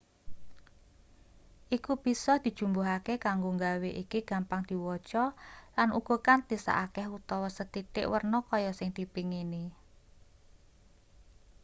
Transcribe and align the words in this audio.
iku 1.77 1.93
bisa 2.05 2.33
dijumbuhake 2.45 3.13
kanggo 3.25 3.49
gawe 3.63 3.89
iki 4.03 4.19
gampang 4.29 4.61
diwaca 4.69 5.23
lan 5.77 5.89
uga 5.99 6.15
kanthi 6.27 6.55
saakeh 6.65 7.05
utawa 7.17 7.47
sethithik 7.57 8.05
werna 8.13 8.39
kaya 8.49 8.71
sing 8.79 8.89
dipingini 8.97 9.63